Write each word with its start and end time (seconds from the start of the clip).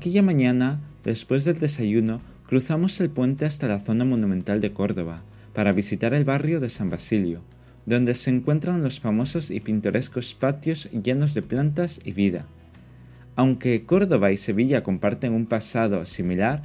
Aquella 0.00 0.22
mañana, 0.22 0.80
después 1.04 1.44
del 1.44 1.58
desayuno, 1.58 2.22
cruzamos 2.46 2.98
el 3.02 3.10
puente 3.10 3.44
hasta 3.44 3.68
la 3.68 3.80
zona 3.80 4.06
monumental 4.06 4.62
de 4.62 4.72
Córdoba 4.72 5.24
para 5.52 5.72
visitar 5.72 6.14
el 6.14 6.24
barrio 6.24 6.58
de 6.58 6.70
San 6.70 6.88
Basilio, 6.88 7.42
donde 7.84 8.14
se 8.14 8.30
encuentran 8.30 8.82
los 8.82 8.98
famosos 8.98 9.50
y 9.50 9.60
pintorescos 9.60 10.32
patios 10.32 10.88
llenos 10.92 11.34
de 11.34 11.42
plantas 11.42 12.00
y 12.02 12.12
vida. 12.12 12.46
Aunque 13.36 13.84
Córdoba 13.84 14.32
y 14.32 14.38
Sevilla 14.38 14.82
comparten 14.82 15.34
un 15.34 15.44
pasado 15.44 16.02
similar, 16.06 16.62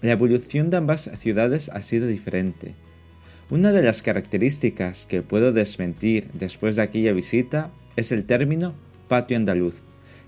la 0.00 0.12
evolución 0.12 0.70
de 0.70 0.76
ambas 0.76 1.10
ciudades 1.18 1.70
ha 1.70 1.82
sido 1.82 2.06
diferente. 2.06 2.76
Una 3.50 3.72
de 3.72 3.82
las 3.82 4.00
características 4.00 5.08
que 5.08 5.22
puedo 5.22 5.52
desmentir 5.52 6.30
después 6.34 6.76
de 6.76 6.82
aquella 6.82 7.14
visita 7.14 7.72
es 7.96 8.12
el 8.12 8.26
término 8.26 8.74
patio 9.08 9.36
andaluz, 9.36 9.82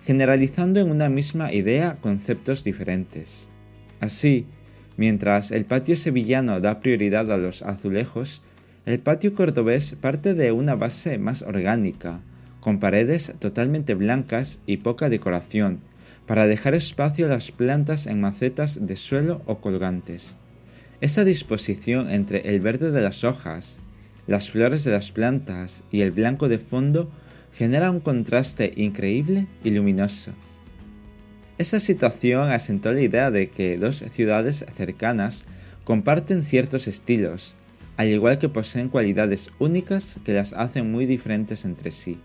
generalizando 0.05 0.81
en 0.81 0.91
una 0.91 1.09
misma 1.09 1.53
idea 1.53 1.99
conceptos 2.01 2.65
diferentes. 2.65 3.51
Así, 4.01 4.47
mientras 4.97 5.53
el 5.53 5.65
patio 5.65 5.97
sevillano 5.97 6.61
da 6.61 6.81
prioridad 6.81 7.31
a 7.31 7.37
los 7.37 7.63
azulejos, 7.63 8.43
el 8.85 8.99
patio 8.99 9.35
cordobés 9.35 9.95
parte 9.95 10.35
de 10.35 10.51
una 10.51 10.75
base 10.75 11.19
más 11.19 11.43
orgánica, 11.43 12.21
con 12.61 12.81
paredes 12.81 13.33
totalmente 13.39 13.95
blancas 13.95 14.61
y 14.67 14.79
poca 14.79 15.09
decoración, 15.09 15.81
para 16.27 16.47
dejar 16.47 16.75
espacio 16.75 17.27
a 17.27 17.29
las 17.29 17.53
plantas 17.53 18.07
en 18.07 18.21
macetas 18.21 18.87
de 18.87 18.97
suelo 18.97 19.43
o 19.47 19.61
colgantes. 19.61 20.37
Esa 21.01 21.25
disposición 21.25 22.11
entre 22.11 22.55
el 22.55 22.61
verde 22.61 22.91
de 22.91 23.03
las 23.03 23.25
hojas, 23.25 23.81
las 24.27 24.51
flores 24.51 24.85
de 24.85 24.93
las 24.93 25.11
plantas 25.11 25.85
y 25.91 26.01
el 26.01 26.13
blanco 26.13 26.49
de 26.49 26.59
fondo 26.59 27.11
genera 27.53 27.91
un 27.91 28.01
contraste 28.01 28.73
increíble 28.77 29.47
y 29.63 29.71
luminoso. 29.71 30.33
Esa 31.59 31.79
situación 31.81 32.51
asentó 32.51 32.93
la 32.93 33.03
idea 33.03 33.31
de 33.31 33.51
que 33.51 33.77
dos 33.77 34.05
ciudades 34.11 34.65
cercanas 34.75 35.45
comparten 35.85 36.45
ciertos 36.45 36.89
estilos, 36.89 37.57
al 37.97 38.09
igual 38.09 38.39
que 38.39 38.49
poseen 38.49 38.89
cualidades 38.89 39.51
únicas 39.59 40.19
que 40.25 40.33
las 40.33 40.55
hacen 40.55 40.91
muy 40.91 41.07
diferentes 41.07 41.65
entre 41.65 41.91
sí. 41.91 42.19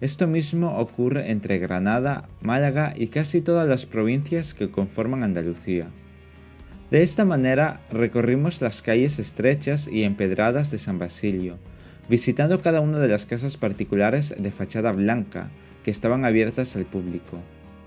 Esto 0.00 0.26
mismo 0.26 0.78
ocurre 0.78 1.30
entre 1.30 1.58
Granada, 1.58 2.28
Málaga 2.40 2.92
y 2.96 3.08
casi 3.08 3.40
todas 3.40 3.68
las 3.68 3.86
provincias 3.86 4.52
que 4.52 4.70
conforman 4.70 5.22
Andalucía. 5.22 5.90
De 6.90 7.02
esta 7.02 7.24
manera 7.24 7.80
recorrimos 7.90 8.60
las 8.60 8.82
calles 8.82 9.18
estrechas 9.18 9.86
y 9.86 10.02
empedradas 10.02 10.70
de 10.70 10.78
San 10.78 10.98
Basilio, 10.98 11.58
visitando 12.08 12.60
cada 12.60 12.80
una 12.80 12.98
de 12.98 13.08
las 13.08 13.26
casas 13.26 13.56
particulares 13.56 14.34
de 14.38 14.50
fachada 14.50 14.92
blanca 14.92 15.50
que 15.82 15.90
estaban 15.90 16.24
abiertas 16.24 16.76
al 16.76 16.84
público. 16.84 17.38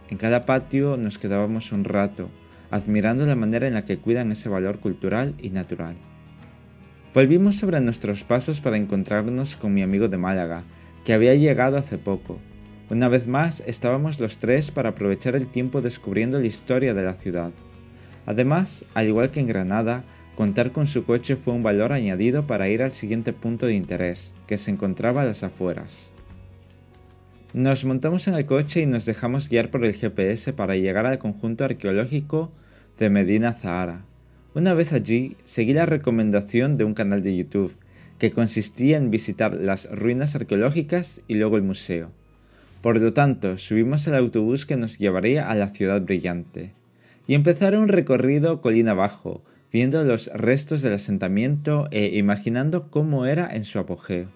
En 0.09 0.17
cada 0.17 0.45
patio 0.45 0.97
nos 0.97 1.17
quedábamos 1.17 1.71
un 1.71 1.83
rato, 1.83 2.29
admirando 2.71 3.25
la 3.25 3.35
manera 3.35 3.67
en 3.67 3.73
la 3.73 3.85
que 3.85 3.97
cuidan 3.97 4.31
ese 4.31 4.49
valor 4.49 4.79
cultural 4.79 5.33
y 5.41 5.49
natural. 5.49 5.95
Volvimos 7.13 7.55
sobre 7.55 7.79
nuestros 7.79 8.23
pasos 8.23 8.59
para 8.59 8.77
encontrarnos 8.77 9.55
con 9.55 9.73
mi 9.73 9.81
amigo 9.81 10.09
de 10.09 10.17
Málaga, 10.17 10.63
que 11.05 11.13
había 11.13 11.33
llegado 11.35 11.77
hace 11.77 11.97
poco. 11.97 12.39
Una 12.89 13.07
vez 13.07 13.27
más 13.27 13.63
estábamos 13.65 14.19
los 14.19 14.37
tres 14.37 14.69
para 14.69 14.89
aprovechar 14.89 15.35
el 15.35 15.47
tiempo 15.47 15.81
descubriendo 15.81 16.39
la 16.39 16.47
historia 16.47 16.93
de 16.93 17.03
la 17.03 17.13
ciudad. 17.13 17.51
Además, 18.25 18.85
al 18.93 19.07
igual 19.07 19.31
que 19.31 19.39
en 19.39 19.47
Granada, 19.47 20.03
Contar 20.35 20.73
con 20.73 20.85
su 20.85 21.05
coche 21.05 21.37
fue 21.37 21.53
un 21.53 21.63
valor 21.63 21.93
añadido 21.93 22.45
para 22.45 22.67
ir 22.67 22.83
al 22.83 22.91
siguiente 22.91 23.31
punto 23.31 23.67
de 23.67 23.73
interés, 23.73 24.33
que 24.47 24.57
se 24.57 24.69
encontraba 24.69 25.21
a 25.21 25.25
las 25.25 25.43
afueras. 25.43 26.11
Nos 27.53 27.85
montamos 27.85 28.27
en 28.27 28.33
el 28.33 28.45
coche 28.45 28.81
y 28.81 28.85
nos 28.85 29.05
dejamos 29.05 29.47
guiar 29.47 29.71
por 29.71 29.85
el 29.85 29.93
GPS 29.93 30.51
para 30.51 30.75
llegar 30.75 31.05
al 31.05 31.19
conjunto 31.19 31.63
arqueológico 31.63 32.51
de 32.99 33.09
Medina 33.09 33.53
Zahara. 33.53 34.03
Una 34.53 34.73
vez 34.73 34.91
allí, 34.91 35.37
seguí 35.45 35.71
la 35.71 35.85
recomendación 35.85 36.75
de 36.75 36.83
un 36.83 36.93
canal 36.93 37.23
de 37.23 37.37
YouTube, 37.37 37.77
que 38.19 38.31
consistía 38.31 38.97
en 38.97 39.11
visitar 39.11 39.53
las 39.53 39.89
ruinas 39.89 40.35
arqueológicas 40.35 41.21
y 41.29 41.35
luego 41.35 41.55
el 41.55 41.63
museo. 41.63 42.11
Por 42.81 42.99
lo 42.99 43.13
tanto, 43.13 43.57
subimos 43.57 44.05
al 44.09 44.15
autobús 44.15 44.65
que 44.65 44.75
nos 44.75 44.97
llevaría 44.97 45.49
a 45.49 45.55
la 45.55 45.69
ciudad 45.69 46.01
brillante, 46.01 46.73
y 47.25 47.35
empezar 47.35 47.77
un 47.77 47.87
recorrido 47.87 48.59
colina 48.59 48.91
abajo, 48.91 49.41
viendo 49.75 50.05
los 50.05 50.27
restos 50.27 50.81
del 50.81 50.93
asentamiento 50.93 51.89
e 51.91 52.15
imaginando 52.15 52.89
cómo 52.89 53.25
era 53.25 53.53
en 53.53 53.65
su 53.65 53.77
apogeo. 53.77 54.29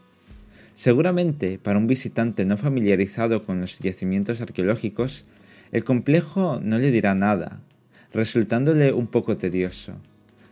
Seguramente, 0.74 1.58
para 1.58 1.78
un 1.78 1.88
visitante 1.88 2.44
no 2.44 2.58
familiarizado 2.58 3.42
con 3.44 3.62
los 3.62 3.80
yacimientos 3.80 4.42
arqueológicos, 4.42 5.28
el 5.72 5.86
complejo 5.86 6.60
no 6.62 6.78
le 6.78 6.92
dirá 6.92 7.16
nada, 7.16 7.62
resultándole 8.12 8.92
un 8.92 9.08
poco 9.08 9.38
tedioso. 9.38 9.94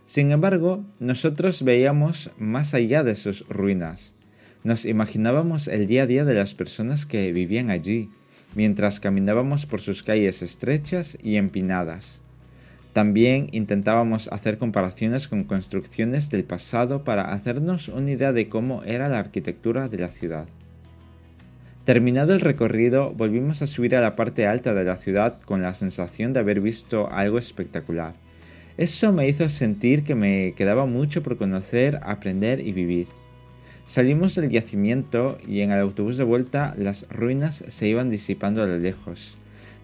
Sin 0.06 0.30
embargo, 0.30 0.86
nosotros 1.00 1.64
veíamos 1.64 2.30
más 2.38 2.72
allá 2.72 3.02
de 3.02 3.14
sus 3.14 3.46
ruinas. 3.46 4.14
Nos 4.64 4.86
imaginábamos 4.86 5.68
el 5.68 5.86
día 5.86 6.04
a 6.04 6.06
día 6.06 6.24
de 6.24 6.32
las 6.32 6.54
personas 6.54 7.04
que 7.04 7.30
vivían 7.30 7.68
allí, 7.68 8.08
mientras 8.54 9.00
caminábamos 9.00 9.66
por 9.66 9.82
sus 9.82 10.02
calles 10.02 10.40
estrechas 10.40 11.18
y 11.22 11.36
empinadas. 11.36 12.22
También 12.98 13.46
intentábamos 13.52 14.26
hacer 14.32 14.58
comparaciones 14.58 15.28
con 15.28 15.44
construcciones 15.44 16.30
del 16.30 16.42
pasado 16.42 17.04
para 17.04 17.32
hacernos 17.32 17.86
una 17.86 18.10
idea 18.10 18.32
de 18.32 18.48
cómo 18.48 18.82
era 18.82 19.08
la 19.08 19.20
arquitectura 19.20 19.88
de 19.88 19.98
la 19.98 20.10
ciudad. 20.10 20.48
Terminado 21.84 22.32
el 22.34 22.40
recorrido, 22.40 23.12
volvimos 23.12 23.62
a 23.62 23.68
subir 23.68 23.94
a 23.94 24.00
la 24.00 24.16
parte 24.16 24.48
alta 24.48 24.74
de 24.74 24.82
la 24.82 24.96
ciudad 24.96 25.40
con 25.42 25.62
la 25.62 25.74
sensación 25.74 26.32
de 26.32 26.40
haber 26.40 26.60
visto 26.60 27.08
algo 27.12 27.38
espectacular. 27.38 28.14
Eso 28.78 29.12
me 29.12 29.28
hizo 29.28 29.48
sentir 29.48 30.02
que 30.02 30.16
me 30.16 30.54
quedaba 30.56 30.84
mucho 30.84 31.22
por 31.22 31.36
conocer, 31.36 32.00
aprender 32.02 32.58
y 32.66 32.72
vivir. 32.72 33.06
Salimos 33.84 34.34
del 34.34 34.50
yacimiento 34.50 35.38
y 35.46 35.60
en 35.60 35.70
el 35.70 35.78
autobús 35.78 36.16
de 36.16 36.24
vuelta 36.24 36.74
las 36.76 37.06
ruinas 37.10 37.64
se 37.68 37.86
iban 37.86 38.10
disipando 38.10 38.60
a 38.60 38.66
lo 38.66 38.76
lejos 38.76 39.38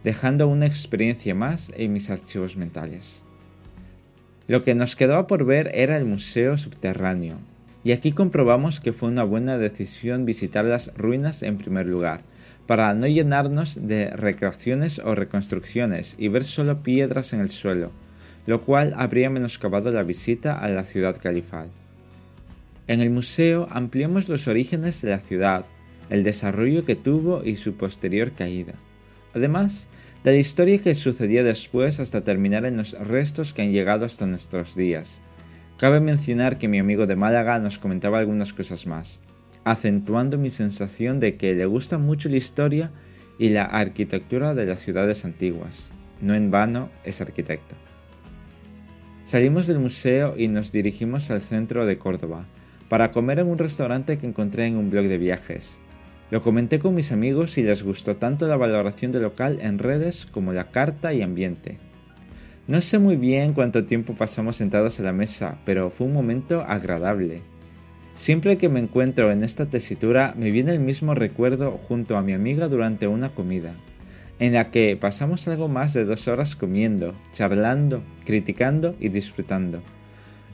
dejando 0.04 0.46
una 0.46 0.66
experiencia 0.66 1.34
más 1.34 1.72
en 1.76 1.92
mis 1.92 2.10
archivos 2.10 2.56
mentales. 2.56 3.24
Lo 4.46 4.62
que 4.62 4.74
nos 4.74 4.94
quedaba 4.94 5.26
por 5.26 5.46
ver 5.46 5.70
era 5.74 5.96
el 5.96 6.04
museo 6.04 6.58
subterráneo, 6.58 7.38
y 7.82 7.92
aquí 7.92 8.12
comprobamos 8.12 8.80
que 8.80 8.92
fue 8.92 9.08
una 9.08 9.24
buena 9.24 9.56
decisión 9.56 10.26
visitar 10.26 10.66
las 10.66 10.92
ruinas 10.94 11.42
en 11.42 11.56
primer 11.56 11.86
lugar, 11.86 12.22
para 12.66 12.94
no 12.94 13.06
llenarnos 13.06 13.86
de 13.86 14.10
recreaciones 14.10 14.98
o 14.98 15.14
reconstrucciones 15.14 16.16
y 16.18 16.28
ver 16.28 16.44
solo 16.44 16.82
piedras 16.82 17.32
en 17.32 17.40
el 17.40 17.50
suelo, 17.50 17.90
lo 18.46 18.62
cual 18.62 18.94
habría 18.96 19.30
menoscabado 19.30 19.90
la 19.90 20.02
visita 20.02 20.58
a 20.58 20.68
la 20.68 20.84
ciudad 20.84 21.16
califal. 21.20 21.70
En 22.86 23.00
el 23.00 23.10
museo 23.10 23.68
ampliamos 23.70 24.28
los 24.28 24.48
orígenes 24.48 25.00
de 25.00 25.10
la 25.10 25.18
ciudad, 25.18 25.64
el 26.10 26.22
desarrollo 26.22 26.84
que 26.84 26.96
tuvo 26.96 27.42
y 27.42 27.56
su 27.56 27.74
posterior 27.74 28.32
caída. 28.32 28.74
Además, 29.34 29.88
de 30.22 30.32
la 30.32 30.38
historia 30.38 30.78
que 30.78 30.94
sucedió 30.94 31.44
después 31.44 32.00
hasta 32.00 32.24
terminar 32.24 32.64
en 32.64 32.76
los 32.76 32.92
restos 32.92 33.52
que 33.52 33.62
han 33.62 33.72
llegado 33.72 34.06
hasta 34.06 34.26
nuestros 34.26 34.74
días. 34.74 35.20
Cabe 35.76 36.00
mencionar 36.00 36.56
que 36.56 36.68
mi 36.68 36.78
amigo 36.78 37.06
de 37.06 37.16
Málaga 37.16 37.58
nos 37.58 37.78
comentaba 37.78 38.20
algunas 38.20 38.52
cosas 38.52 38.86
más, 38.86 39.20
acentuando 39.64 40.38
mi 40.38 40.50
sensación 40.50 41.20
de 41.20 41.36
que 41.36 41.54
le 41.54 41.66
gusta 41.66 41.98
mucho 41.98 42.28
la 42.28 42.36
historia 42.36 42.92
y 43.38 43.50
la 43.50 43.64
arquitectura 43.64 44.54
de 44.54 44.66
las 44.66 44.80
ciudades 44.80 45.24
antiguas. 45.24 45.92
No 46.20 46.34
en 46.34 46.50
vano 46.50 46.90
es 47.04 47.20
arquitecto. 47.20 47.74
Salimos 49.24 49.66
del 49.66 49.80
museo 49.80 50.34
y 50.38 50.48
nos 50.48 50.70
dirigimos 50.70 51.30
al 51.30 51.40
centro 51.40 51.86
de 51.86 51.98
Córdoba, 51.98 52.46
para 52.88 53.10
comer 53.10 53.40
en 53.40 53.48
un 53.48 53.58
restaurante 53.58 54.18
que 54.18 54.26
encontré 54.26 54.66
en 54.66 54.76
un 54.76 54.90
blog 54.90 55.06
de 55.06 55.18
viajes, 55.18 55.80
lo 56.34 56.42
comenté 56.42 56.80
con 56.80 56.96
mis 56.96 57.12
amigos 57.12 57.58
y 57.58 57.62
les 57.62 57.84
gustó 57.84 58.16
tanto 58.16 58.48
la 58.48 58.56
valoración 58.56 59.12
del 59.12 59.22
local 59.22 59.60
en 59.62 59.78
redes 59.78 60.26
como 60.26 60.52
la 60.52 60.72
carta 60.72 61.14
y 61.14 61.22
ambiente. 61.22 61.78
No 62.66 62.80
sé 62.80 62.98
muy 62.98 63.14
bien 63.14 63.52
cuánto 63.52 63.84
tiempo 63.84 64.16
pasamos 64.16 64.56
sentados 64.56 64.98
a 64.98 65.04
la 65.04 65.12
mesa, 65.12 65.58
pero 65.64 65.90
fue 65.90 66.08
un 66.08 66.12
momento 66.12 66.62
agradable. 66.62 67.42
Siempre 68.16 68.58
que 68.58 68.68
me 68.68 68.80
encuentro 68.80 69.30
en 69.30 69.44
esta 69.44 69.66
tesitura 69.66 70.34
me 70.36 70.50
viene 70.50 70.72
el 70.72 70.80
mismo 70.80 71.14
recuerdo 71.14 71.70
junto 71.70 72.16
a 72.16 72.24
mi 72.24 72.32
amiga 72.32 72.66
durante 72.66 73.06
una 73.06 73.28
comida, 73.28 73.76
en 74.40 74.54
la 74.54 74.72
que 74.72 74.96
pasamos 74.96 75.46
algo 75.46 75.68
más 75.68 75.94
de 75.94 76.04
dos 76.04 76.26
horas 76.26 76.56
comiendo, 76.56 77.14
charlando, 77.32 78.02
criticando 78.24 78.96
y 78.98 79.08
disfrutando 79.08 79.84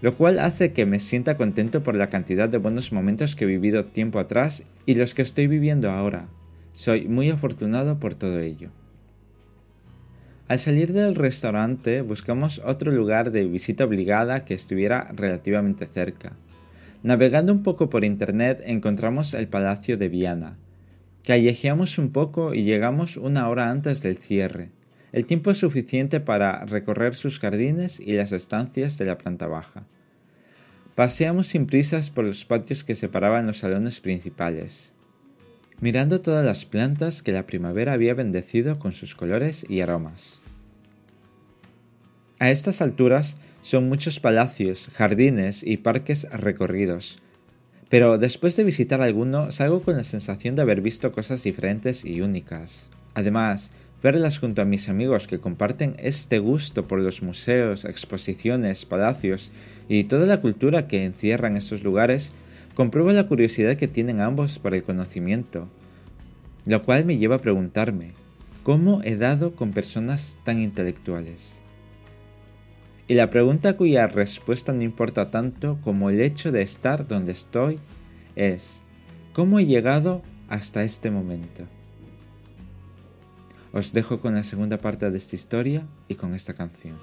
lo 0.03 0.17
cual 0.17 0.39
hace 0.39 0.73
que 0.73 0.87
me 0.87 0.99
sienta 0.99 1.37
contento 1.37 1.83
por 1.83 1.95
la 1.95 2.09
cantidad 2.09 2.49
de 2.49 2.59
buenos 2.59 2.93
momentos 2.93 3.37
que 3.37 3.45
he 3.45 3.49
vivido 3.49 3.85
tiempo 3.85 4.19
atrás 4.19 4.65
y 4.87 4.95
los 4.95 5.15
que 5.15 5.23
estoy 5.23 5.47
viviendo 5.47 5.91
ahora. 5.91 6.29
Soy 6.73 7.07
muy 7.09 7.31
afortunado 7.31 7.99
por 8.01 8.15
todo 8.15 8.39
ello. 8.41 8.71
Al 10.49 10.59
salir 10.59 10.93
del 10.93 11.15
restaurante 11.15 12.03
buscamos 12.03 12.61
otro 12.65 12.91
lugar 12.91 13.31
de 13.31 13.47
visita 13.47 13.85
obligada 13.85 14.45
que 14.45 14.55
estuviera 14.55 15.07
relativamente 15.15 15.87
cerca. 15.87 16.33
Navegando 17.03 17.53
un 17.53 17.63
poco 17.63 17.89
por 17.89 18.05
internet 18.05 18.63
encontramos 18.65 19.35
el 19.35 19.49
Palacio 19.49 19.97
de 19.97 20.09
Viana. 20.09 20.59
Callejeamos 21.25 21.99
un 21.99 22.11
poco 22.11 22.55
y 22.55 22.65
llegamos 22.65 23.17
una 23.17 23.49
hora 23.49 23.71
antes 23.71 24.03
del 24.03 24.17
cierre. 24.17 24.71
El 25.13 25.27
tiempo 25.27 25.53
suficiente 25.55 26.21
para 26.21 26.65
recorrer 26.65 27.15
sus 27.15 27.39
jardines 27.39 28.01
y 28.01 28.13
las 28.13 28.33
estancias 28.33 28.99
de 28.99 29.07
la 29.07 29.19
planta 29.19 29.47
baja. 29.47 29.87
Paseamos 30.95 31.49
sin 31.49 31.67
prisas 31.67 32.11
por 32.11 32.25
los 32.25 32.45
patios 32.45 32.85
que 32.85 32.95
separaban 32.95 33.47
los 33.47 33.59
salones 33.59 34.01
principales, 34.01 34.95
mirando 35.81 36.21
todas 36.21 36.45
las 36.45 36.65
plantas 36.65 37.23
que 37.23 37.33
la 37.33 37.47
primavera 37.47 37.93
había 37.93 38.15
bendecido 38.15 38.79
con 38.79 38.93
sus 38.93 39.15
colores 39.15 39.65
y 39.69 39.81
aromas. 39.81 40.41
A 42.39 42.51
estas 42.51 42.81
alturas 42.81 43.39
son 43.63 43.89
muchos 43.89 44.21
palacios, 44.21 44.89
jardines 44.93 45.63
y 45.63 45.79
parques 45.79 46.27
recorridos, 46.31 47.19
pero 47.89 48.19
después 48.19 48.57
de 48.57 48.65
visitar 48.65 49.03
alguno 49.03 49.51
salgo 49.53 49.83
con 49.83 49.97
la 49.97 50.05
sensación 50.05 50.55
de 50.55 50.63
haber 50.63 50.81
visto 50.81 51.13
cosas 51.13 51.43
diferentes 51.43 52.05
y 52.05 52.21
únicas. 52.21 52.91
Además, 53.15 53.73
verlas 54.03 54.39
junto 54.39 54.63
a 54.63 54.65
mis 54.65 54.89
amigos 54.89 55.29
que 55.29 55.41
comparten 55.41 55.95
este 55.99 56.39
gusto 56.39 56.87
por 56.89 57.01
los 57.01 57.23
museos, 57.23 57.85
exposiciones, 57.85 58.87
palacios 58.87 59.53
y 59.89 60.05
toda 60.05 60.27
la 60.27 60.41
cultura 60.41 60.87
que 60.87 61.05
encierran 61.05 61.57
estos 61.57 61.83
lugares, 61.83 62.33
comprueba 62.75 63.13
la 63.13 63.27
curiosidad 63.27 63.77
que 63.77 63.89
tienen 63.89 64.21
ambos 64.21 64.59
por 64.59 64.75
el 64.75 64.83
conocimiento, 64.83 65.69
lo 66.67 66.83
cual 66.83 67.05
me 67.05 67.19
lleva 67.19 67.37
a 67.37 67.41
preguntarme, 67.41 68.13
¿cómo 68.63 69.03
he 69.05 69.17
dado 69.17 69.55
con 69.55 69.73
personas 69.73 70.39
tan 70.45 70.61
intelectuales? 70.61 71.63
Y 73.07 73.15
la 73.15 73.29
pregunta 73.29 73.77
cuya 73.77 74.07
respuesta 74.07 74.73
no 74.73 74.83
importa 74.83 75.31
tanto 75.31 75.79
como 75.83 76.11
el 76.11 76.21
hecho 76.21 76.53
de 76.53 76.63
estar 76.63 77.09
donde 77.09 77.33
estoy 77.33 77.81
es, 78.37 78.85
¿cómo 79.33 79.59
he 79.59 79.67
llegado 79.67 80.23
hasta 80.49 80.85
este 80.85 81.11
momento? 81.11 81.67
Os 83.73 83.93
dejo 83.93 84.21
con 84.21 84.35
la 84.35 84.43
segunda 84.43 84.79
parte 84.79 85.11
de 85.11 85.17
esta 85.17 85.37
historia 85.37 85.87
y 86.09 86.17
con 86.17 86.35
esta 86.35 86.55
canción. 86.55 86.99